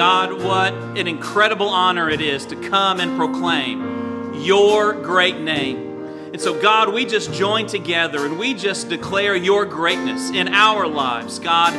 [0.00, 6.06] God, what an incredible honor it is to come and proclaim your great name.
[6.32, 10.86] And so, God, we just join together and we just declare your greatness in our
[10.86, 11.74] lives, God,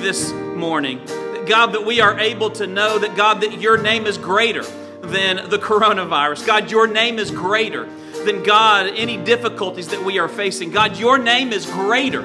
[0.00, 1.04] this morning.
[1.46, 4.62] God, that we are able to know that, God, that your name is greater
[5.02, 6.46] than the coronavirus.
[6.46, 7.84] God, your name is greater
[8.24, 10.70] than, God, any difficulties that we are facing.
[10.70, 12.22] God, your name is greater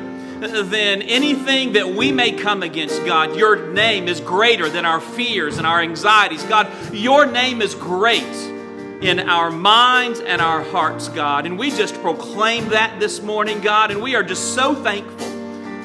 [0.47, 3.35] than anything that we may come against, God.
[3.35, 6.43] Your name is greater than our fears and our anxieties.
[6.43, 8.23] God, your name is great
[9.01, 11.45] in our minds and our hearts, God.
[11.45, 13.91] And we just proclaim that this morning, God.
[13.91, 15.27] And we are just so thankful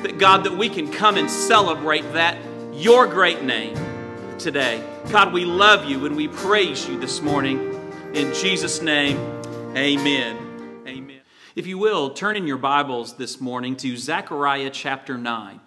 [0.03, 2.39] that, God, that we can come and celebrate that,
[2.73, 3.77] your great name
[4.39, 4.83] today.
[5.11, 7.75] God, we love you and we praise you this morning.
[8.15, 9.19] In Jesus' name,
[9.77, 10.48] amen.
[11.59, 15.59] If you will, turn in your Bibles this morning to Zechariah chapter 9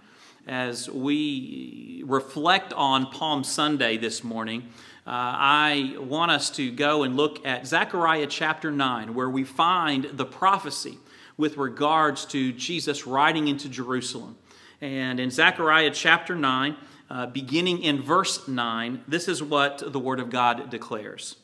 [0.47, 4.70] as we reflect on Palm Sunday this morning.
[5.05, 10.05] Uh, I want us to go and look at Zechariah chapter 9, where we find
[10.13, 10.98] the prophecy
[11.35, 14.37] with regards to Jesus riding into Jerusalem.
[14.79, 16.77] And in Zechariah chapter 9,
[17.09, 21.35] uh, beginning in verse 9, this is what the Word of God declares.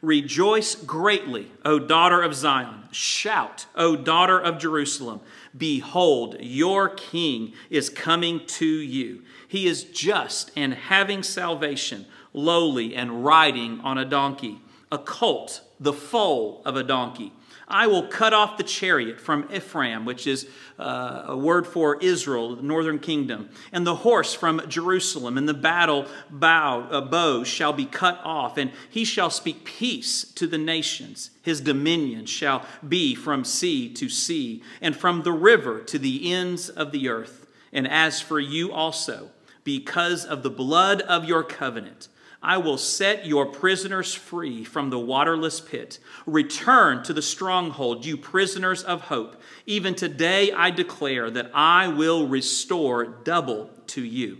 [0.00, 2.84] Rejoice greatly, O daughter of Zion.
[2.92, 5.20] Shout, O daughter of Jerusalem.
[5.56, 9.22] Behold, your king is coming to you.
[9.48, 14.60] He is just and having salvation lowly and riding on a donkey,
[14.92, 17.32] a colt, the foal of a donkey.
[17.70, 22.56] I will cut off the chariot from Ephraim, which is uh, a word for Israel,
[22.56, 27.74] the northern kingdom, and the horse from Jerusalem, and the battle bow, uh, bow shall
[27.74, 31.30] be cut off, and he shall speak peace to the nations.
[31.42, 36.70] His dominion shall be from sea to sea, and from the river to the ends
[36.70, 37.46] of the earth.
[37.70, 39.30] And as for you also,
[39.62, 42.08] because of the blood of your covenant,
[42.42, 45.98] I will set your prisoners free from the waterless pit.
[46.24, 49.42] Return to the stronghold, you prisoners of hope.
[49.66, 54.38] Even today I declare that I will restore double to you.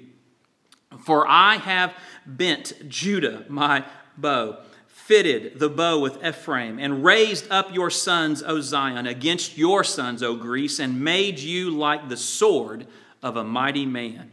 [1.05, 1.93] For I have
[2.25, 3.85] bent Judah my
[4.17, 9.83] bow, fitted the bow with Ephraim, and raised up your sons, O Zion, against your
[9.83, 12.87] sons, O Greece, and made you like the sword
[13.23, 14.33] of a mighty man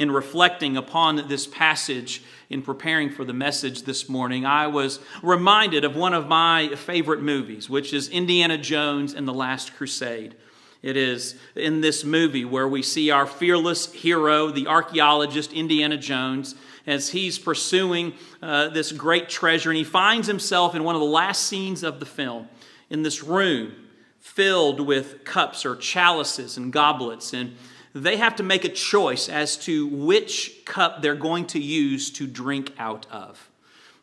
[0.00, 5.84] in reflecting upon this passage in preparing for the message this morning, I was reminded
[5.84, 10.36] of one of my favorite movies, which is Indiana Jones and the Last Crusade.
[10.82, 16.54] It is in this movie where we see our fearless hero, the archaeologist Indiana Jones,
[16.86, 21.06] as he's pursuing uh, this great treasure, and he finds himself in one of the
[21.06, 22.48] last scenes of the film
[22.88, 23.74] in this room
[24.18, 27.34] filled with cups or chalices and goblets.
[27.34, 27.54] And
[27.94, 32.26] they have to make a choice as to which cup they're going to use to
[32.26, 33.48] drink out of.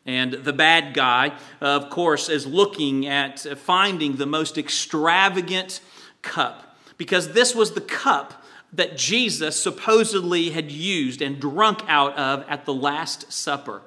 [0.04, 5.80] And the bad guy, uh, of course, is looking at finding the most extravagant
[6.22, 12.44] cup because this was the cup that Jesus supposedly had used and drunk out of
[12.48, 13.82] at the Last Supper.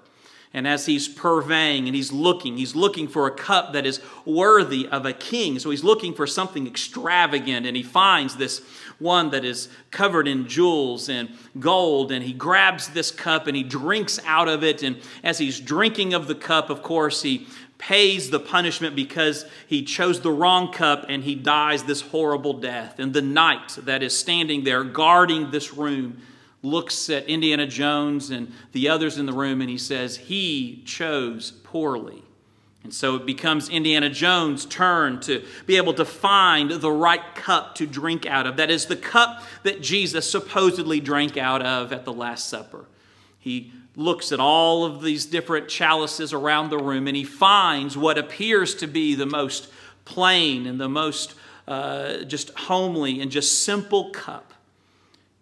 [0.54, 4.86] And as he's purveying and he's looking, he's looking for a cup that is worthy
[4.88, 5.60] of a king.
[5.60, 8.62] So he's looking for something extravagant, and he finds this
[9.02, 11.30] one that is covered in jewels and
[11.60, 12.12] gold.
[12.12, 14.84] And he grabs this cup and he drinks out of it.
[14.84, 17.48] And as he's drinking of the cup, of course, he
[17.78, 23.00] pays the punishment because he chose the wrong cup and he dies this horrible death.
[23.00, 26.22] And the knight that is standing there guarding this room
[26.62, 31.52] looks at Indiana Jones and the others in the room and he says, He chose
[31.64, 32.21] poorly.
[32.84, 37.76] And so it becomes Indiana Jones' turn to be able to find the right cup
[37.76, 38.58] to drink out of.
[38.58, 42.86] That is the cup that Jesus supposedly drank out of at the Last Supper.
[43.40, 48.18] He looks at all of these different chalices around the room and he finds what
[48.18, 49.70] appears to be the most
[50.06, 51.36] plain and the most
[51.68, 54.54] uh, just homely and just simple cup.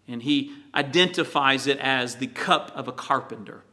[0.07, 3.63] And he identifies it as the cup of a carpenter.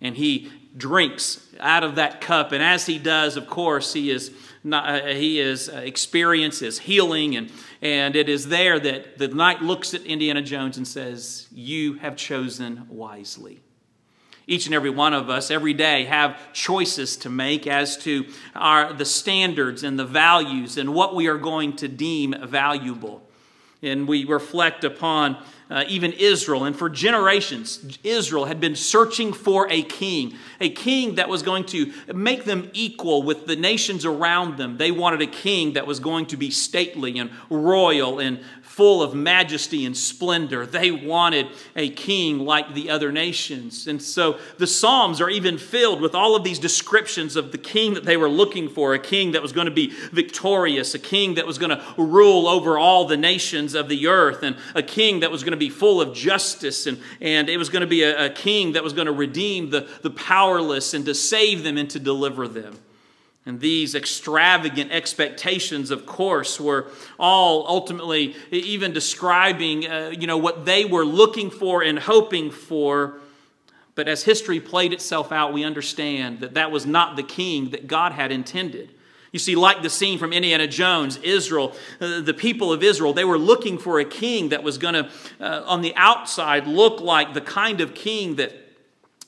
[0.00, 2.52] And he drinks out of that cup.
[2.52, 4.32] And as he does, of course, he is
[4.62, 7.50] not, uh, he is uh, experiences healing, and
[7.82, 12.16] and it is there that the knight looks at Indiana Jones and says, "You have
[12.16, 13.60] chosen wisely."
[14.46, 18.92] Each and every one of us, every day, have choices to make as to our
[18.92, 23.20] the standards and the values and what we are going to deem valuable.
[23.82, 25.36] and we reflect upon
[25.70, 26.64] uh, even Israel.
[26.64, 31.64] And for generations, Israel had been searching for a king, a king that was going
[31.66, 34.76] to make them equal with the nations around them.
[34.76, 38.40] They wanted a king that was going to be stately and royal and
[38.74, 40.66] full of majesty and splendor.
[40.66, 41.46] They wanted
[41.76, 43.86] a king like the other nations.
[43.86, 47.94] And so the Psalms are even filled with all of these descriptions of the king
[47.94, 51.34] that they were looking for a king that was going to be victorious, a king
[51.34, 55.20] that was going to rule over all the nations of the earth, and a king
[55.20, 58.02] that was going to be full of justice, and, and it was going to be
[58.02, 61.76] a, a king that was going to redeem the, the powerless and to save them
[61.76, 62.78] and to deliver them.
[63.46, 70.64] And these extravagant expectations, of course, were all ultimately even describing, uh, you know, what
[70.64, 73.16] they were looking for and hoping for.
[73.94, 77.86] But as history played itself out, we understand that that was not the king that
[77.86, 78.90] God had intended.
[79.34, 83.24] You see, like the scene from Indiana Jones, Israel, uh, the people of Israel, they
[83.24, 85.10] were looking for a king that was going to,
[85.40, 88.52] uh, on the outside, look like the kind of king that,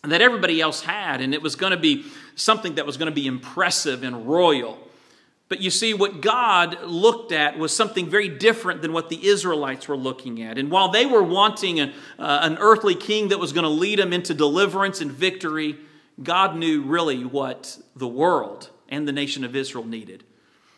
[0.04, 1.20] that everybody else had.
[1.20, 2.04] And it was going to be
[2.36, 4.78] something that was going to be impressive and royal.
[5.48, 9.88] But you see, what God looked at was something very different than what the Israelites
[9.88, 10.56] were looking at.
[10.56, 13.98] And while they were wanting a, uh, an earthly king that was going to lead
[13.98, 15.76] them into deliverance and victory,
[16.22, 20.24] God knew really what the world and the nation of Israel needed.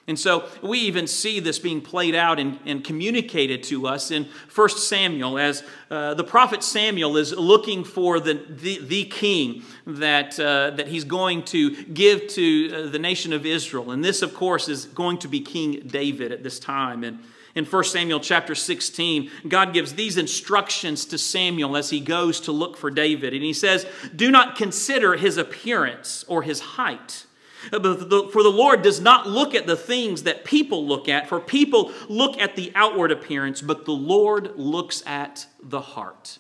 [0.09, 4.27] And so we even see this being played out and, and communicated to us in
[4.55, 10.41] 1 Samuel as uh, the prophet Samuel is looking for the, the, the king that,
[10.41, 13.91] uh, that he's going to give to uh, the nation of Israel.
[13.91, 17.05] And this, of course, is going to be King David at this time.
[17.05, 17.19] And
[17.55, 22.53] in 1 Samuel chapter 16, God gives these instructions to Samuel as he goes to
[22.53, 23.35] look for David.
[23.35, 27.27] And he says, Do not consider his appearance or his height
[27.71, 27.79] for
[28.43, 32.39] the Lord does not look at the things that people look at, for people look
[32.41, 36.39] at the outward appearance, but the Lord looks at the heart.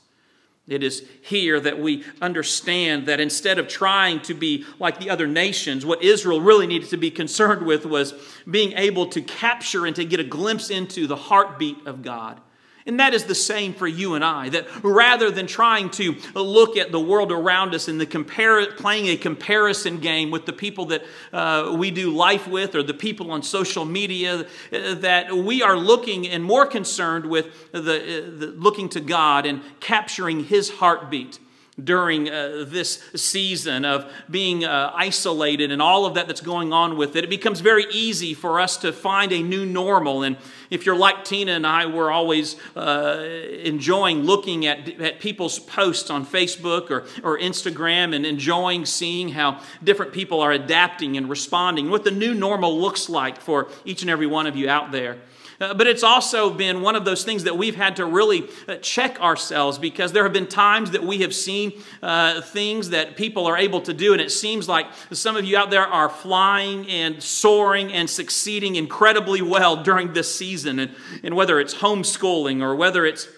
[0.68, 5.26] It is here that we understand that instead of trying to be like the other
[5.26, 8.12] nations, what Israel really needed to be concerned with was
[8.48, 12.40] being able to capture and to get a glimpse into the heartbeat of God.
[12.88, 14.48] And that is the same for you and I.
[14.48, 19.08] That rather than trying to look at the world around us and the compare, playing
[19.08, 23.30] a comparison game with the people that uh, we do life with or the people
[23.30, 28.54] on social media, uh, that we are looking and more concerned with the, uh, the
[28.56, 31.38] looking to God and capturing His heartbeat
[31.82, 36.96] during uh, this season of being uh, isolated and all of that that's going on
[36.96, 40.22] with it, it becomes very easy for us to find a new normal.
[40.22, 40.36] And
[40.70, 43.24] if you're like Tina and I, we're always uh,
[43.62, 49.60] enjoying looking at, at people's posts on Facebook or, or Instagram and enjoying seeing how
[49.82, 54.10] different people are adapting and responding, what the new normal looks like for each and
[54.10, 55.18] every one of you out there.
[55.60, 58.76] Uh, but it's also been one of those things that we've had to really uh,
[58.76, 61.72] check ourselves because there have been times that we have seen
[62.02, 65.56] uh, things that people are able to do, and it seems like some of you
[65.56, 70.78] out there are flying and soaring and succeeding incredibly well during this season.
[70.78, 70.94] And,
[71.24, 73.28] and whether it's homeschooling or whether it's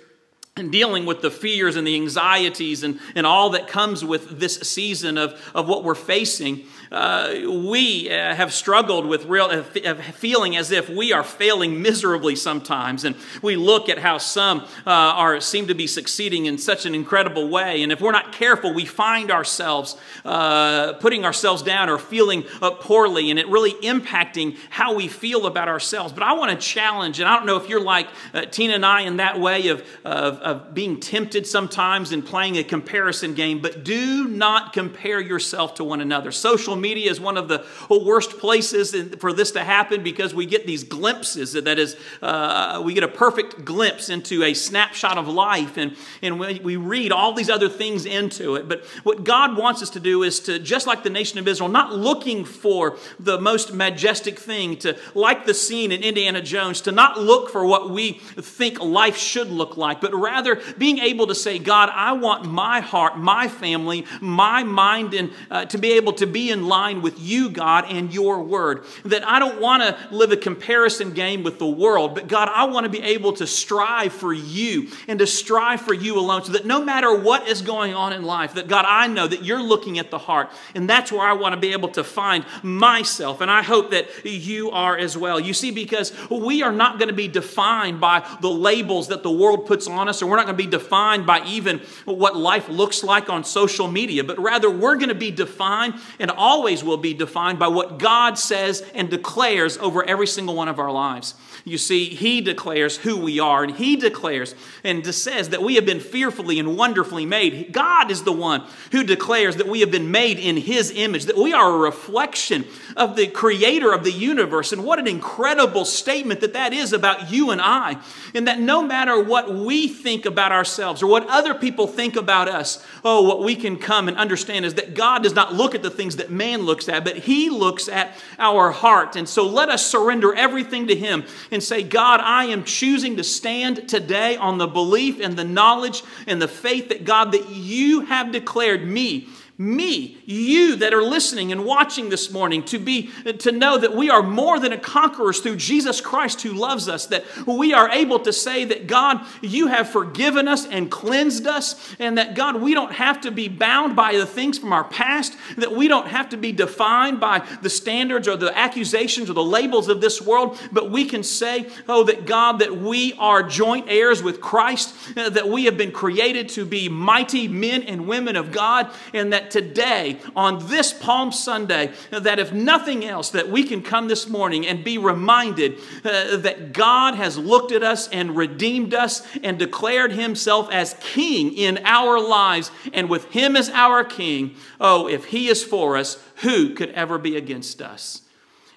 [0.68, 5.16] dealing with the fears and the anxieties and, and all that comes with this season
[5.16, 10.72] of, of what we're facing, uh, we uh, have struggled with real uh, feeling as
[10.72, 13.04] if we are failing miserably sometimes.
[13.04, 16.94] And we look at how some uh, are seem to be succeeding in such an
[16.94, 17.82] incredible way.
[17.82, 22.72] And if we're not careful, we find ourselves uh, putting ourselves down or feeling uh,
[22.72, 26.12] poorly, and it really impacting how we feel about ourselves.
[26.12, 28.08] But I want to challenge, and I don't know if you're like
[28.50, 32.64] Tina and I in that way of, of of being tempted sometimes and playing a
[32.64, 36.32] comparison game, but do not compare yourself to one another.
[36.32, 40.66] Social media is one of the worst places for this to happen because we get
[40.66, 41.52] these glimpses.
[41.52, 46.40] That is, uh, we get a perfect glimpse into a snapshot of life, and, and
[46.40, 48.68] we, we read all these other things into it.
[48.68, 51.68] But what God wants us to do is to, just like the nation of Israel,
[51.68, 56.92] not looking for the most majestic thing, to like the scene in Indiana Jones, to
[56.92, 61.26] not look for what we think life should look like, but rather rather being able
[61.26, 65.92] to say, God, I want my heart, my family, my mind, and uh, to be
[65.92, 68.84] able to be in line with you, God, and your word.
[69.04, 72.64] That I don't want to live a comparison game with the world, but God, I
[72.64, 76.52] want to be able to strive for you and to strive for you alone so
[76.52, 79.62] that no matter what is going on in life, that God, I know that you're
[79.62, 80.50] looking at the heart.
[80.74, 83.40] And that's where I want to be able to find myself.
[83.40, 85.38] And I hope that you are as well.
[85.38, 89.30] You see, because we are not going to be defined by the labels that the
[89.30, 92.36] world puts on us us, or we're not going to be defined by even what
[92.36, 96.84] life looks like on social media, but rather we're going to be defined and always
[96.84, 100.92] will be defined by what God says and declares over every single one of our
[100.92, 101.34] lives.
[101.64, 105.86] You see, He declares who we are, and He declares and says that we have
[105.86, 107.72] been fearfully and wonderfully made.
[107.72, 111.36] God is the one who declares that we have been made in His image, that
[111.36, 112.64] we are a reflection
[112.96, 114.72] of the Creator of the universe.
[114.72, 118.00] And what an incredible statement that that is about you and I.
[118.34, 122.48] And that no matter what we think about ourselves or what other people think about
[122.48, 125.82] us, oh, what we can come and understand is that God does not look at
[125.82, 129.16] the things that man looks at, but He looks at our heart.
[129.16, 133.24] And so let us surrender everything to Him and say, God, I am choosing to
[133.24, 138.00] stand today on the belief and the knowledge and the faith that God, that you
[138.06, 139.28] have declared me
[139.60, 144.08] me, you that are listening and watching this morning, to be to know that we
[144.10, 148.20] are more than a conquerors through Jesus Christ who loves us, that we are able
[148.20, 152.74] to say that God, you have forgiven us and cleansed us, and that God, we
[152.74, 156.28] don't have to be bound by the things from our past, that we don't have
[156.30, 160.58] to be defined by the standards or the accusations or the labels of this world,
[160.70, 165.30] but we can say, oh, that God, that we are joint heirs with Christ, uh,
[165.30, 169.50] that we have been created to be mighty men and women of God, and that
[169.50, 174.66] today, on this Palm Sunday, that if nothing else, that we can come this morning
[174.66, 180.12] and be reminded uh, that God has looked at us and redeemed us and declared
[180.12, 182.70] himself as king in our lives.
[182.92, 187.18] And with him as our king, oh, if he is for us, who could ever
[187.18, 188.22] be against us?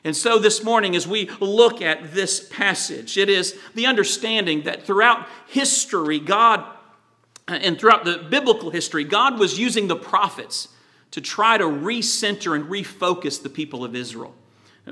[0.03, 4.83] And so this morning, as we look at this passage, it is the understanding that
[4.85, 6.65] throughout history, God
[7.47, 10.67] and throughout the biblical history, God was using the prophets
[11.13, 14.33] to try to recenter and refocus the people of Israel.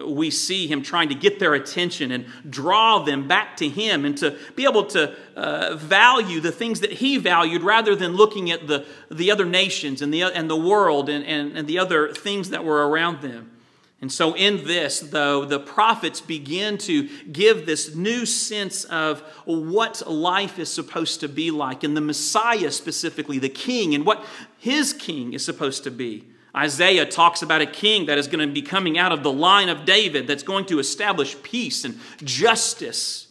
[0.06, 4.16] We see him trying to get their attention and draw them back to him and
[4.20, 8.68] to be able to uh, value the things that he valued rather than looking at
[8.68, 12.52] the, the other nations and the, and the world and, and, and the other things
[12.52, 13.50] that were around them.
[14.02, 20.02] And so, in this, though, the prophets begin to give this new sense of what
[20.10, 24.26] life is supposed to be like, and the Messiah specifically, the king, and what
[24.58, 26.26] his king is supposed to be.
[26.56, 29.70] Isaiah talks about a king that is going to be coming out of the line
[29.70, 33.28] of David that's going to establish peace and justice.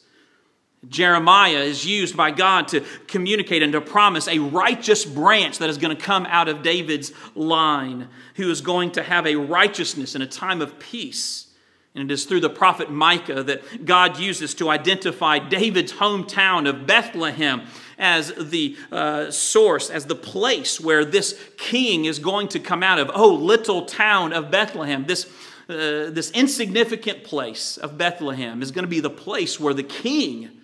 [0.89, 5.77] Jeremiah is used by God to communicate and to promise a righteous branch that is
[5.77, 10.23] going to come out of David's line, who is going to have a righteousness in
[10.23, 11.49] a time of peace.
[11.95, 16.87] And it is through the prophet Micah that God uses to identify David's hometown of
[16.87, 17.63] Bethlehem
[17.99, 22.99] as the uh, source, as the place where this king is going to come out
[22.99, 23.11] of.
[23.13, 25.27] Oh, little town of Bethlehem, this,
[25.69, 30.60] uh, this insignificant place of Bethlehem is going to be the place where the king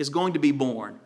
[0.00, 0.98] is going to be born.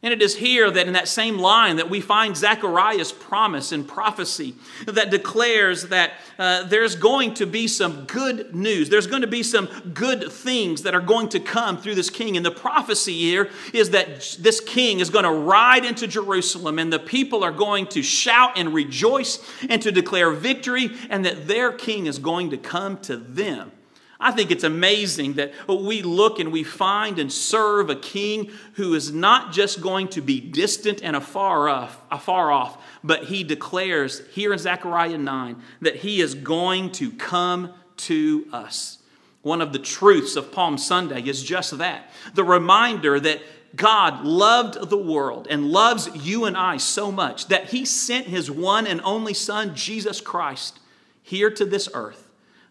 [0.00, 3.86] And it is here that in that same line that we find Zechariah's promise and
[3.86, 4.54] prophecy
[4.86, 8.90] that declares that uh, there's going to be some good news.
[8.90, 12.36] There's going to be some good things that are going to come through this king.
[12.36, 16.92] And the prophecy here is that this king is going to ride into Jerusalem and
[16.92, 21.72] the people are going to shout and rejoice and to declare victory and that their
[21.72, 23.72] king is going to come to them.
[24.20, 28.94] I think it's amazing that we look and we find and serve a king who
[28.94, 34.22] is not just going to be distant and afar off, afar off, but he declares
[34.32, 38.98] here in Zechariah 9 that he is going to come to us.
[39.42, 43.40] One of the truths of Palm Sunday is just that the reminder that
[43.76, 48.50] God loved the world and loves you and I so much that he sent his
[48.50, 50.80] one and only Son, Jesus Christ,
[51.22, 52.27] here to this earth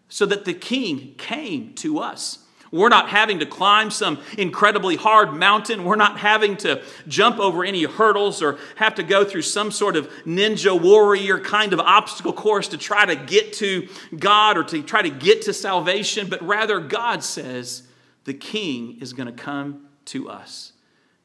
[0.08, 2.40] so that the king came to us.
[2.70, 5.84] We're not having to climb some incredibly hard mountain.
[5.84, 9.96] We're not having to jump over any hurdles or have to go through some sort
[9.96, 13.88] of ninja warrior kind of obstacle course to try to get to
[14.18, 17.84] God or to try to get to salvation, but rather God says
[18.24, 20.72] the king is going to come to us.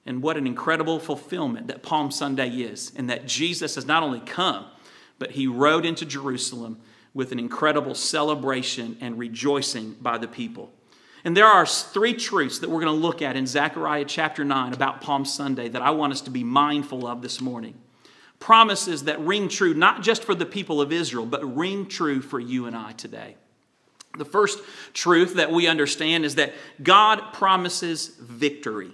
[0.05, 4.19] And what an incredible fulfillment that Palm Sunday is, and that Jesus has not only
[4.19, 4.65] come,
[5.17, 6.79] but he rode into Jerusalem
[7.13, 10.71] with an incredible celebration and rejoicing by the people.
[11.23, 14.73] And there are three truths that we're going to look at in Zechariah chapter 9
[14.73, 17.75] about Palm Sunday that I want us to be mindful of this morning.
[18.39, 22.39] Promises that ring true not just for the people of Israel, but ring true for
[22.39, 23.37] you and I today.
[24.17, 24.59] The first
[24.93, 28.91] truth that we understand is that God promises victory.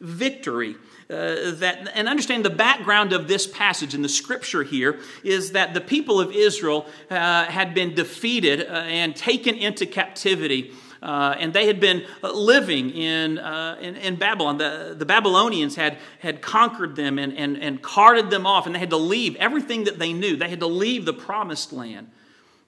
[0.00, 0.76] Victory
[1.10, 5.74] uh, that, and understand the background of this passage in the scripture here is that
[5.74, 11.52] the people of Israel uh, had been defeated uh, and taken into captivity uh, and
[11.52, 14.58] they had been living in, uh, in, in, Babylon.
[14.58, 18.78] The, the Babylonians had, had conquered them and, and, and carted them off, and they
[18.78, 20.36] had to leave everything that they knew.
[20.36, 22.10] They had to leave the promised land.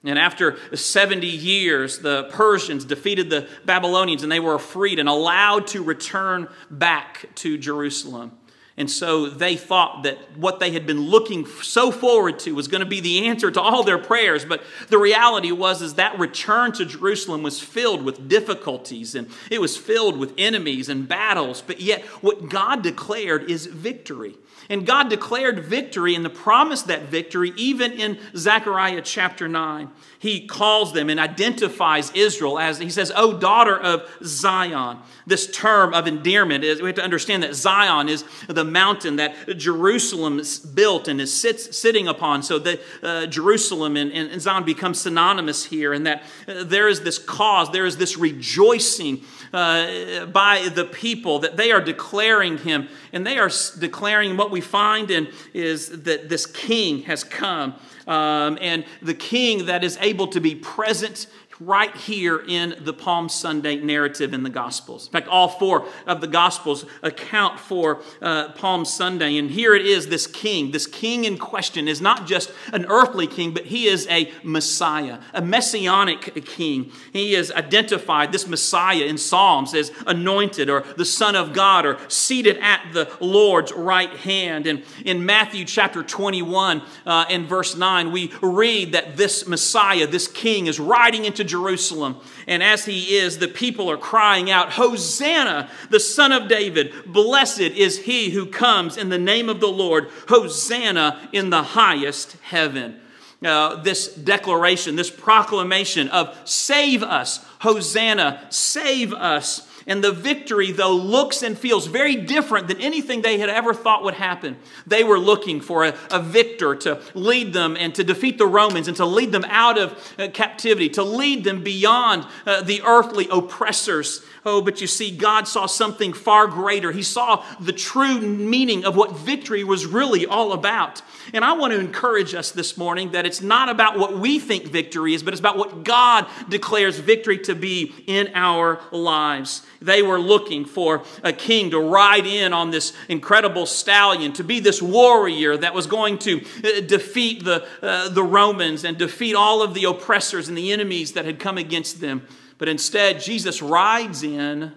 [0.03, 5.67] And after 70 years, the Persians defeated the Babylonians and they were freed and allowed
[5.67, 8.37] to return back to Jerusalem.
[8.75, 12.81] And so they thought that what they had been looking so forward to was going
[12.81, 14.45] to be the answer to all their prayers.
[14.45, 19.61] But the reality was is that return to Jerusalem was filled with difficulties and it
[19.61, 21.61] was filled with enemies and battles.
[21.61, 24.37] But yet what God declared is victory.
[24.69, 29.89] And God declared victory and the promise that victory even in Zechariah chapter 9.
[30.19, 35.93] He calls them and identifies Israel as he says, "Oh daughter of Zion." This term
[35.93, 40.41] of endearment is we have to understand that Zion is the mountain that Jerusalem
[40.73, 42.41] built and is sits, sitting upon.
[42.41, 47.01] So that uh, Jerusalem and, and, Zion become synonymous here, and that uh, there is
[47.01, 52.89] this cause, there is this rejoicing uh, by the people that they are declaring him,
[53.11, 57.75] and they are declaring what we find in is that this king has come.
[58.07, 61.27] Um, and the king that is able to be present
[61.65, 65.07] right here in the Palm Sunday narrative in the Gospels.
[65.07, 69.37] In fact, all four of the Gospels account for uh, Palm Sunday.
[69.37, 70.71] And here it is this king.
[70.71, 75.19] This king in question is not just an earthly king, but he is a Messiah,
[75.33, 76.91] a messianic king.
[77.11, 81.97] He is identified, this Messiah in Psalms, as anointed or the Son of God or
[82.07, 84.67] seated at the Lord's right hand.
[84.67, 90.27] And in Matthew chapter 21 uh, and verse 9, we read that this Messiah, this
[90.27, 92.17] king, is riding into Jerusalem.
[92.47, 96.91] And as he is, the people are crying out, Hosanna, the Son of David.
[97.05, 100.09] Blessed is he who comes in the name of the Lord.
[100.27, 102.99] Hosanna in the highest heaven.
[103.45, 110.95] Uh, this declaration, this proclamation of save us, Hosanna, save us and the victory, though,
[110.95, 114.57] looks and feels very different than anything they had ever thought would happen.
[114.87, 118.87] They were looking for a, a victor to lead them and to defeat the Romans
[118.87, 123.27] and to lead them out of uh, captivity, to lead them beyond uh, the earthly
[123.29, 124.25] oppressors.
[124.45, 126.91] Oh, but you see, God saw something far greater.
[126.91, 131.01] He saw the true meaning of what victory was really all about.
[131.33, 134.65] And I want to encourage us this morning that it's not about what we think
[134.65, 139.65] victory is, but it's about what God declares victory to be in our lives.
[139.81, 144.59] They were looking for a king to ride in on this incredible stallion, to be
[144.59, 149.61] this warrior that was going to uh, defeat the, uh, the Romans and defeat all
[149.61, 152.27] of the oppressors and the enemies that had come against them.
[152.63, 154.71] But instead, Jesus rides in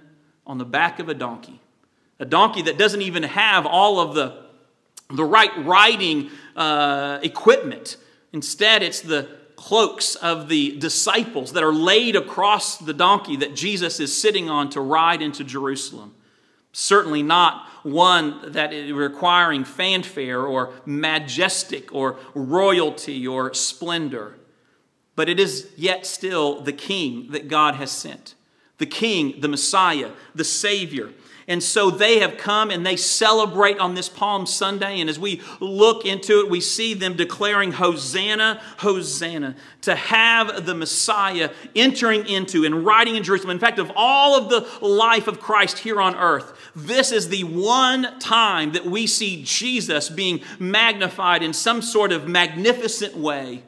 [0.45, 1.61] on the back of a donkey.
[2.19, 4.43] A donkey that doesn't even have all of the,
[5.09, 7.97] the right riding uh, equipment.
[8.33, 14.01] Instead, it's the cloaks of the disciples that are laid across the donkey that Jesus
[14.01, 16.13] is sitting on to ride into Jerusalem.
[16.73, 24.39] Certainly not one that is requiring fanfare or majestic or royalty or splendor
[25.17, 28.35] but it is yet still the king that God has sent.
[28.79, 31.11] The king, the Messiah, the Savior.
[31.49, 35.01] And so they have come and they celebrate on this Palm Sunday.
[35.01, 40.75] And as we look into it, we see them declaring, Hosanna, Hosanna, to have the
[40.75, 43.53] Messiah entering into and riding in Jerusalem.
[43.53, 47.45] In fact, of all of the life of Christ here on earth, this is the
[47.45, 53.63] one time that we see Jesus being magnified in some sort of magnificent way.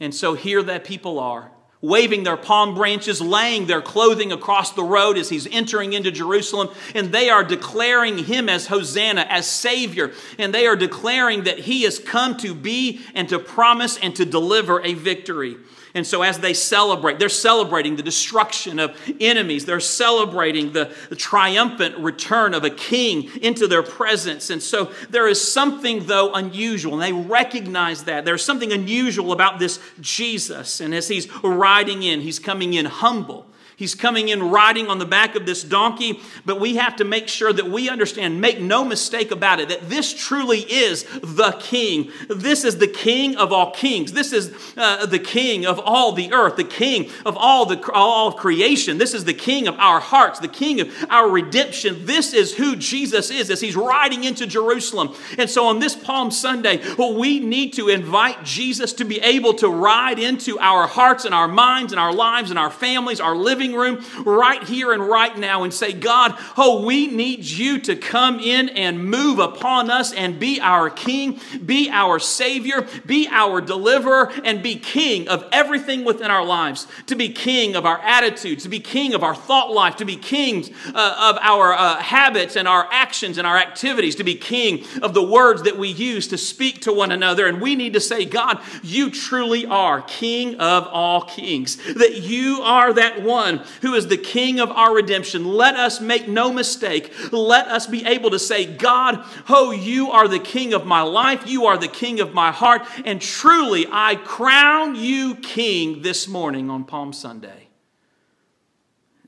[0.00, 4.84] And so here that people are, waving their palm branches, laying their clothing across the
[4.84, 10.12] road as he's entering into Jerusalem, and they are declaring him as Hosanna, as Savior,
[10.38, 14.24] and they are declaring that he has come to be and to promise and to
[14.24, 15.56] deliver a victory.
[15.94, 19.66] And so, as they celebrate, they're celebrating the destruction of enemies.
[19.66, 24.48] They're celebrating the, the, triumphant return of a king into their presence.
[24.48, 26.94] And so, there is something, though, unusual.
[26.94, 28.24] And they recognize that.
[28.24, 30.80] There's something unusual about this Jesus.
[30.80, 33.46] And as he's riding in, he's coming in humble.
[33.76, 37.28] He's coming in riding on the back of this donkey, but we have to make
[37.28, 42.10] sure that we understand, make no mistake about it, that this truly is the king.
[42.28, 44.12] This is the king of all kings.
[44.12, 48.32] This is uh, the king of all the earth, the king of all the all
[48.32, 48.98] creation.
[48.98, 52.06] This is the king of our hearts, the king of our redemption.
[52.06, 55.14] This is who Jesus is as he's riding into Jerusalem.
[55.38, 59.54] And so on this Palm Sunday, well, we need to invite Jesus to be able
[59.54, 63.36] to ride into our hearts and our minds and our lives and our families, our
[63.36, 67.78] living living room right here and right now and say, God, oh, we need you
[67.80, 73.28] to come in and move upon us and be our King, be our Savior, be
[73.30, 77.98] our deliverer, and be King of everything within our lives, to be King of our
[78.00, 81.96] attitudes, to be King of our thought life, to be King uh, of our uh,
[81.96, 85.88] habits and our actions and our activities, to be King of the words that we
[85.88, 87.46] use to speak to one another.
[87.46, 92.60] And we need to say, God, you truly are King of all kings, that you
[92.62, 95.44] are that one who is the King of our redemption.
[95.44, 97.12] Let us make no mistake.
[97.32, 101.46] Let us be able to say, God, oh, you are the King of my life,
[101.46, 106.70] you are the King of my heart, and truly I crown you King this morning
[106.70, 107.68] on Palm Sunday.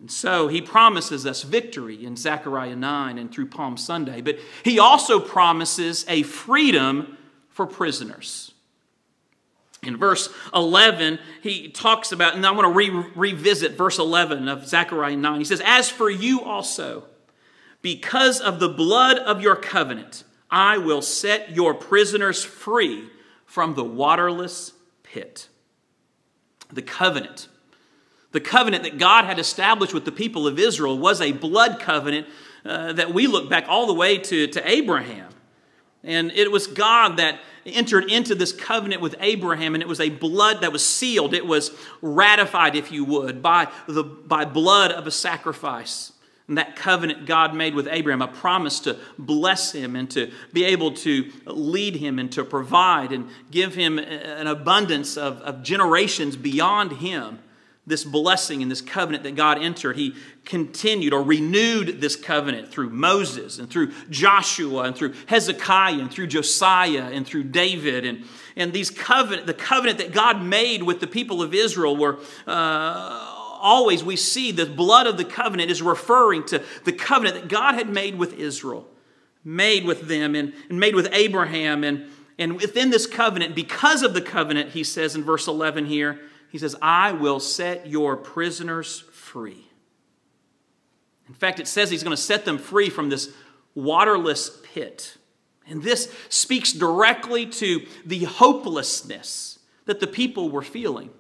[0.01, 4.79] And so he promises us victory in Zechariah 9 and through Palm Sunday, but he
[4.79, 7.17] also promises a freedom
[7.49, 8.54] for prisoners.
[9.87, 14.67] In verse 11, he talks about, and I want to re- revisit verse 11 of
[14.67, 15.39] Zechariah 9.
[15.39, 17.05] He says, As for you also,
[17.83, 23.09] because of the blood of your covenant, I will set your prisoners free
[23.45, 25.49] from the waterless pit.
[26.73, 27.49] The covenant.
[28.33, 32.27] The covenant that God had established with the people of Israel was a blood covenant
[32.65, 35.34] uh, that we look back all the way to, to Abraham.
[36.05, 40.11] And it was God that entered into this covenant with Abraham, and it was a
[40.11, 41.33] blood that was sealed.
[41.35, 41.71] It was
[42.03, 46.13] ratified, if you would, by, the, by blood of a sacrifice.
[46.47, 50.65] And that covenant God made with Abraham, a promise to bless him and to be
[50.65, 56.37] able to lead him and to provide and give him an abundance of, of generations
[56.37, 57.39] beyond him
[57.87, 62.91] this blessing and this covenant that God entered, he continued or renewed this covenant through
[62.91, 68.07] Moses and through Joshua and through Hezekiah and through Josiah and through David.
[68.07, 68.25] And,
[68.57, 73.35] and these covenant, the covenant that God made with the people of Israel were uh,
[73.61, 77.75] always, we see the blood of the covenant is referring to the covenant that God
[77.75, 78.87] had made with Israel,
[79.45, 81.85] made with them and, and made with Abraham.
[81.85, 82.07] And,
[82.39, 86.21] and within this covenant, because of the covenant, he says in verse 11 here,
[86.55, 89.67] he says, I will set your prisoners free.
[91.27, 93.33] In fact, it says he's going to set them free from this
[93.75, 95.17] waterless pit.
[95.67, 101.11] And this speaks directly to the hopelessness that the people were feeling.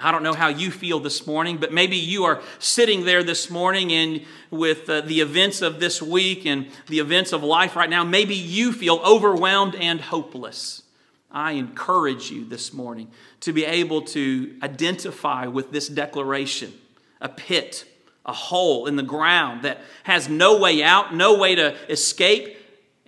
[0.00, 3.50] I don't know how you feel this morning, but maybe you are sitting there this
[3.50, 7.90] morning and with uh, the events of this week and the events of life right
[7.90, 10.83] now, maybe you feel overwhelmed and hopeless.
[11.34, 16.72] I encourage you this morning to be able to identify with this declaration
[17.20, 17.84] a pit,
[18.24, 22.56] a hole in the ground that has no way out, no way to escape,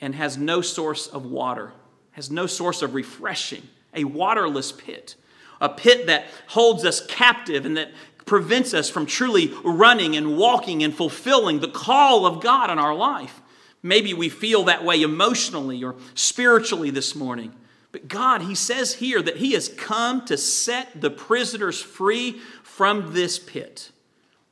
[0.00, 1.72] and has no source of water,
[2.10, 3.62] has no source of refreshing,
[3.94, 5.14] a waterless pit,
[5.60, 7.92] a pit that holds us captive and that
[8.26, 12.94] prevents us from truly running and walking and fulfilling the call of God in our
[12.94, 13.40] life.
[13.84, 17.54] Maybe we feel that way emotionally or spiritually this morning.
[17.96, 22.32] But God, He says here that He has come to set the prisoners free
[22.62, 23.90] from this pit.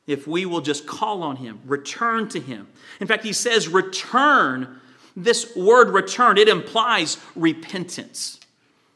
[0.06, 2.68] If we will just call on Him, return to Him.
[3.00, 4.80] In fact, He says, return.
[5.14, 8.40] This word return, it implies repentance.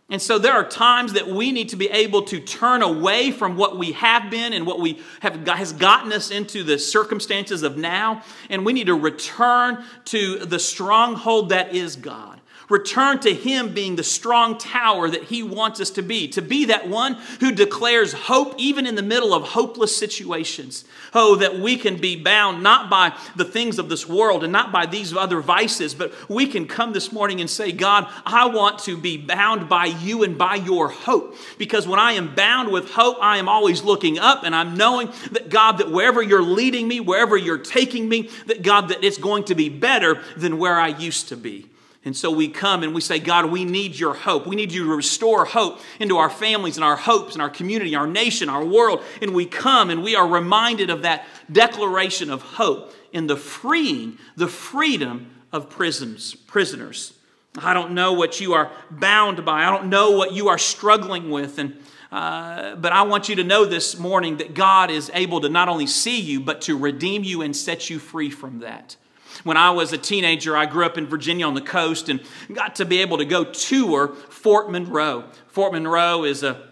[0.08, 3.58] And so there are times that we need to be able to turn away from
[3.58, 7.76] what we have been and what we have has gotten us into the circumstances of
[7.76, 12.37] now, and we need to return to the stronghold that is God.
[12.68, 16.66] Return to Him being the strong tower that He wants us to be, to be
[16.66, 20.84] that one who declares hope even in the middle of hopeless situations.
[21.14, 24.70] Oh, that we can be bound not by the things of this world and not
[24.70, 28.80] by these other vices, but we can come this morning and say, God, I want
[28.80, 31.36] to be bound by you and by your hope.
[31.56, 35.10] Because when I am bound with hope, I am always looking up and I'm knowing
[35.32, 39.18] that, God, that wherever you're leading me, wherever you're taking me, that, God, that it's
[39.18, 41.66] going to be better than where I used to be.
[42.04, 44.46] And so we come and we say, God, we need your hope.
[44.46, 47.94] We need you to restore hope into our families and our hopes and our community,
[47.94, 49.02] our nation, our world.
[49.20, 54.16] And we come and we are reminded of that declaration of hope in the freeing,
[54.36, 57.14] the freedom of prisons, prisoners.
[57.58, 59.64] I don't know what you are bound by.
[59.64, 61.58] I don't know what you are struggling with.
[61.58, 61.76] And
[62.10, 65.68] uh, but I want you to know this morning that God is able to not
[65.68, 68.96] only see you, but to redeem you and set you free from that.
[69.44, 72.20] When I was a teenager, I grew up in Virginia on the coast and
[72.52, 75.24] got to be able to go tour Fort Monroe.
[75.48, 76.68] Fort Monroe is a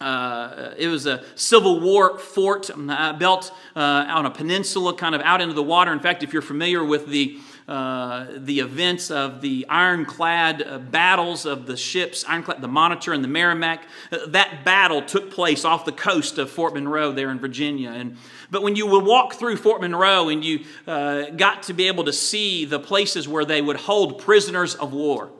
[0.00, 5.20] uh, it was a Civil War fort uh, built uh, on a peninsula, kind of
[5.20, 5.92] out into the water.
[5.92, 11.46] In fact, if you're familiar with the uh, the events of the ironclad uh, battles
[11.46, 13.84] of the ships, ironclad, the Monitor and the Merrimack.
[14.10, 17.90] Uh, that battle took place off the coast of Fort Monroe there in Virginia.
[17.90, 18.16] And,
[18.50, 22.04] but when you would walk through Fort Monroe and you uh, got to be able
[22.04, 25.30] to see the places where they would hold prisoners of war,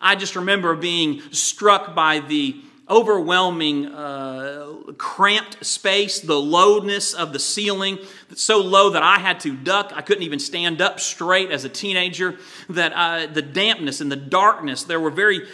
[0.00, 7.38] I just remember being struck by the overwhelming, uh, cramped space, the lowness of the
[7.38, 7.98] ceiling,
[8.34, 9.92] so low that I had to duck.
[9.94, 12.38] I couldn't even stand up straight as a teenager.
[12.68, 15.46] That uh, the dampness and the darkness, there were very,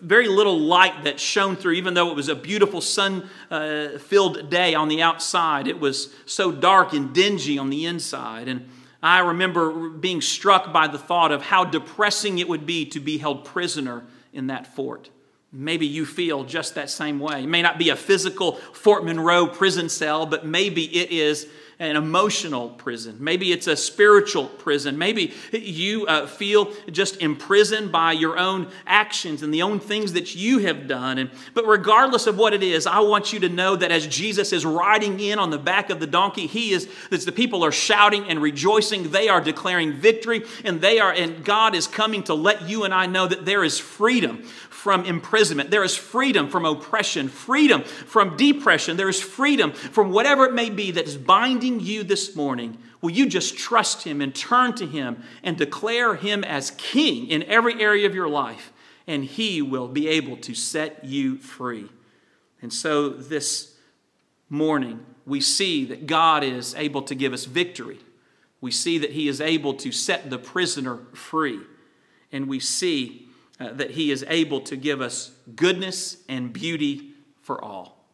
[0.00, 4.74] very little light that shone through, even though it was a beautiful sun-filled uh, day
[4.74, 5.68] on the outside.
[5.68, 8.68] It was so dark and dingy on the inside, and.
[9.02, 13.18] I remember being struck by the thought of how depressing it would be to be
[13.18, 15.10] held prisoner in that fort.
[15.52, 17.44] Maybe you feel just that same way.
[17.44, 21.46] It may not be a physical Fort Monroe prison cell, but maybe it is
[21.78, 23.16] an emotional prison.
[23.20, 24.96] Maybe it's a spiritual prison.
[24.96, 30.34] Maybe you uh, feel just imprisoned by your own actions and the own things that
[30.34, 31.18] you have done.
[31.18, 34.54] And, but regardless of what it is, I want you to know that as Jesus
[34.54, 37.72] is riding in on the back of the donkey, he is, as the people are
[37.72, 42.34] shouting and rejoicing, they are declaring victory and they are, and God is coming to
[42.34, 44.48] let you and I know that there is freedom
[44.86, 45.68] from imprisonment.
[45.68, 48.96] There is freedom from oppression, freedom from depression.
[48.96, 52.78] There is freedom from whatever it may be that is binding you this morning.
[53.02, 57.42] Will you just trust Him and turn to Him and declare Him as King in
[57.42, 58.72] every area of your life?
[59.08, 61.88] And He will be able to set you free.
[62.62, 63.74] And so this
[64.48, 67.98] morning, we see that God is able to give us victory.
[68.60, 71.58] We see that He is able to set the prisoner free.
[72.30, 73.25] And we see
[73.58, 78.04] uh, that He is able to give us goodness and beauty for all.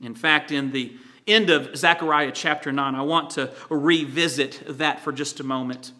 [0.00, 0.96] In fact, in the
[1.26, 5.92] end of Zechariah chapter 9, I want to revisit that for just a moment.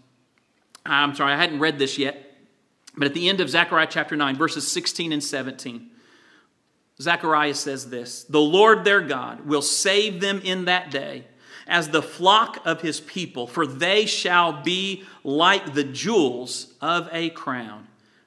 [0.84, 2.36] I'm sorry, I hadn't read this yet,
[2.96, 5.90] but at the end of Zechariah chapter 9, verses 16 and 17,
[7.00, 11.24] Zechariah says this The Lord their God will save them in that day
[11.66, 17.30] as the flock of his people, for they shall be like the jewels of a
[17.30, 17.85] crown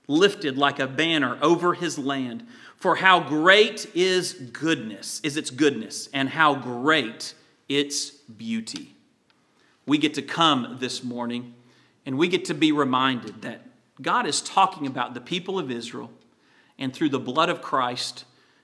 [0.10, 2.45] lifted like a banner over his land.
[2.76, 7.34] For how great is goodness, is its goodness, and how great
[7.69, 8.95] its beauty.
[9.86, 11.54] We get to come this morning
[12.06, 13.62] and we get to be reminded that
[14.02, 16.10] God is talking about the people of Israel,
[16.78, 18.24] and through the blood of Christ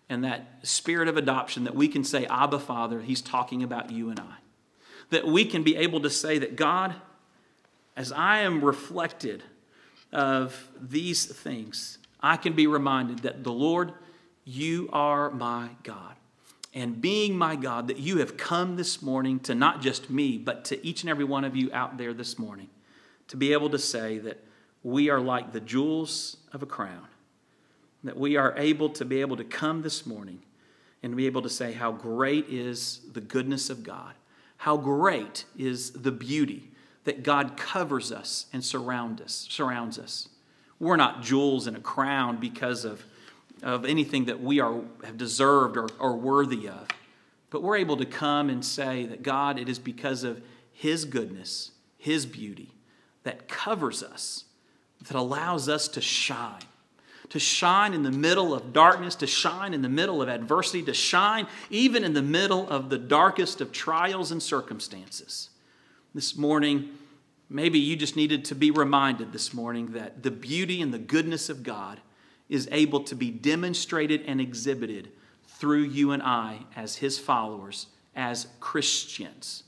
[0.10, 4.10] and that spirit of adoption, that we can say, Abba, Father, He's talking about you
[4.10, 4.36] and I.
[5.10, 6.95] That we can be able to say that God,
[7.97, 9.43] as I am reflected
[10.15, 13.93] of these things, I can be reminded that the Lord,
[14.45, 16.15] you are my God.
[16.73, 20.65] And being my God, that you have come this morning to not just me, but
[20.65, 22.69] to each and every one of you out there this morning,
[23.28, 24.43] to be able to say that
[24.84, 27.08] we are like the jewels of a crown,
[28.04, 30.41] that we are able to be able to come this morning
[31.04, 34.13] and be able to say how great is the goodness of God,
[34.58, 36.71] how great is the beauty
[37.06, 40.28] that God covers us and surround us, surrounds us.
[40.80, 43.04] We're not jewels in a crown because of,
[43.63, 46.88] of anything that we are, have deserved or, or worthy of.
[47.52, 50.41] But we're able to come and say that God, it is because of
[50.74, 52.72] His goodness, His beauty,
[53.24, 54.44] that covers us,
[55.08, 56.63] that allows us to shine.
[57.30, 60.94] To shine in the middle of darkness, to shine in the middle of adversity, to
[60.94, 65.50] shine even in the middle of the darkest of trials and circumstances
[66.15, 66.91] this morning,
[67.49, 71.49] maybe you just needed to be reminded this morning that the beauty and the goodness
[71.49, 71.99] of God
[72.47, 75.12] is able to be demonstrated and exhibited
[75.45, 79.63] through you and I as His followers, as Christians,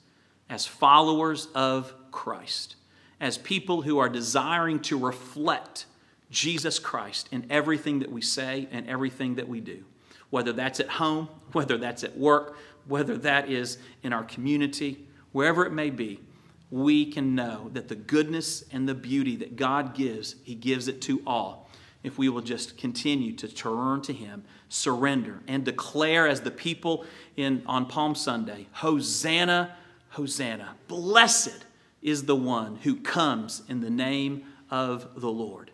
[0.49, 2.77] as followers of Christ,
[3.19, 5.86] as people who are desiring to reflect
[6.31, 9.83] Jesus Christ in everything that we say and everything that we do.
[10.29, 12.55] Whether that's at home, whether that's at work,
[12.88, 16.21] whether that is in our community, wherever it may be,
[16.69, 21.01] we can know that the goodness and the beauty that God gives, He gives it
[21.03, 21.69] to all.
[22.03, 27.06] If we will just continue to turn to Him, surrender, and declare as the people
[27.36, 29.75] in, on Palm Sunday, Hosanna,
[30.10, 30.75] Hosanna.
[30.88, 31.65] Blessed
[32.01, 35.71] is the one who comes in the name of the Lord.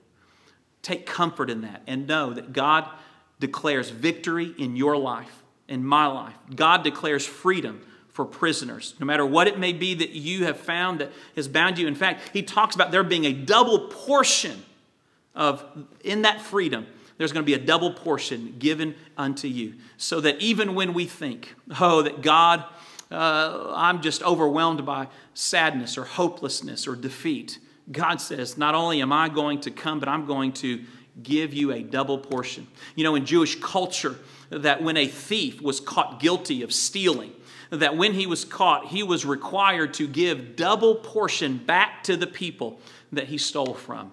[0.82, 2.88] Take comfort in that and know that God
[3.40, 6.36] declares victory in your life, in my life.
[6.56, 7.82] God declares freedom
[8.14, 11.80] for prisoners, no matter what it may be that you have found that has bound
[11.80, 11.88] you.
[11.88, 14.64] In fact, he talks about there being a double portion
[15.36, 15.66] of,
[16.04, 16.86] in that freedom,
[17.18, 19.74] there's going to be a double portion given unto you.
[19.98, 22.64] So that even when we think, oh, that God,
[23.12, 27.58] uh, I'm just overwhelmed by sadness or hopelessness or defeat,
[27.92, 30.84] God says, Not only am I going to come, but I'm going to
[31.22, 32.68] give you a double portion.
[32.96, 34.18] You know, in Jewish culture,
[34.50, 37.32] that when a thief was caught guilty of stealing,
[37.80, 42.28] that when he was caught, he was required to give double portion back to the
[42.28, 42.80] people
[43.12, 44.12] that he stole from.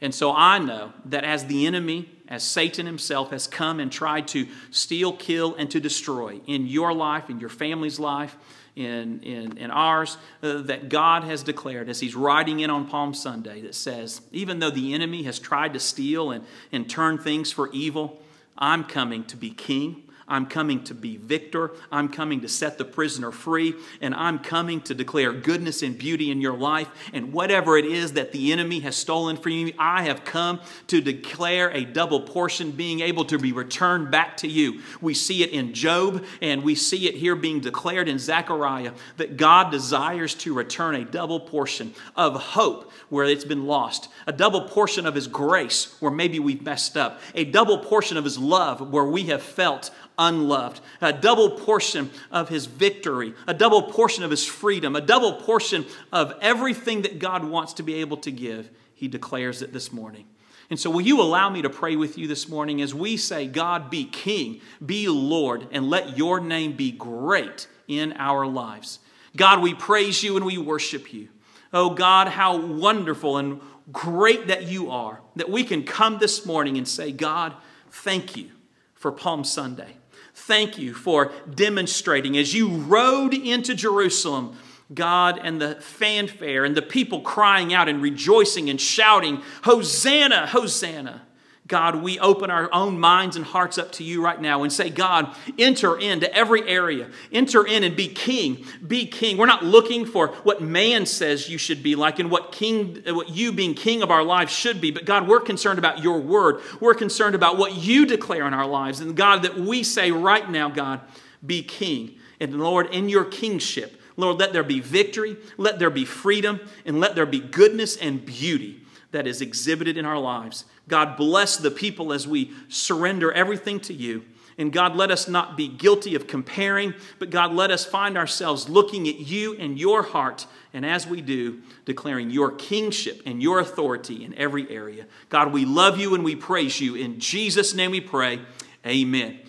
[0.00, 4.28] And so I know that as the enemy, as Satan himself has come and tried
[4.28, 8.36] to steal, kill, and to destroy in your life, in your family's life,
[8.74, 13.14] in, in, in ours, uh, that God has declared as he's riding in on Palm
[13.14, 17.50] Sunday that says, even though the enemy has tried to steal and, and turn things
[17.50, 18.20] for evil,
[18.58, 20.02] I'm coming to be king.
[20.28, 21.70] I'm coming to be victor.
[21.92, 23.74] I'm coming to set the prisoner free.
[24.00, 26.88] And I'm coming to declare goodness and beauty in your life.
[27.12, 31.00] And whatever it is that the enemy has stolen from you, I have come to
[31.00, 34.80] declare a double portion being able to be returned back to you.
[35.00, 39.36] We see it in Job, and we see it here being declared in Zechariah that
[39.36, 44.62] God desires to return a double portion of hope where it's been lost, a double
[44.62, 48.90] portion of His grace where maybe we've messed up, a double portion of His love
[48.90, 54.30] where we have felt unloved, a double portion of his victory, a double portion of
[54.30, 58.70] his freedom, a double portion of everything that God wants to be able to give.
[58.94, 60.26] He declares it this morning.
[60.68, 63.46] And so, will you allow me to pray with you this morning as we say,
[63.46, 68.98] God, be King, be Lord, and let your name be great in our lives?
[69.36, 71.28] God, we praise you and we worship you.
[71.72, 73.60] Oh, God, how wonderful and
[73.92, 77.54] great that you are, that we can come this morning and say, God,
[77.90, 78.50] thank you
[78.94, 79.96] for Palm Sunday.
[80.36, 84.58] Thank you for demonstrating as you rode into Jerusalem,
[84.92, 91.22] God, and the fanfare and the people crying out and rejoicing and shouting, Hosanna, Hosanna.
[91.66, 94.88] God, we open our own minds and hearts up to you right now and say,
[94.88, 97.08] God, enter into every area.
[97.32, 98.64] Enter in and be king.
[98.86, 99.36] Be king.
[99.36, 103.30] We're not looking for what man says you should be like and what king what
[103.30, 104.92] you being king of our lives should be.
[104.92, 106.60] But God, we're concerned about your word.
[106.78, 109.00] We're concerned about what you declare in our lives.
[109.00, 111.00] And God, that we say right now, God,
[111.44, 112.16] be king.
[112.38, 117.00] And Lord, in your kingship, Lord, let there be victory, let there be freedom, and
[117.00, 118.82] let there be goodness and beauty
[119.16, 120.66] that is exhibited in our lives.
[120.88, 124.26] God, bless the people as we surrender everything to you.
[124.58, 128.68] And God, let us not be guilty of comparing, but God, let us find ourselves
[128.68, 130.46] looking at you and your heart.
[130.74, 135.06] And as we do, declaring your kingship and your authority in every area.
[135.30, 136.94] God, we love you and we praise you.
[136.94, 138.40] In Jesus' name we pray.
[138.86, 139.40] Amen.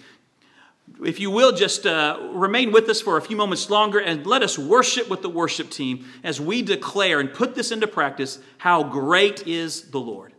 [1.03, 4.41] If you will, just uh, remain with us for a few moments longer and let
[4.41, 8.83] us worship with the worship team as we declare and put this into practice how
[8.83, 10.33] great is the Lord.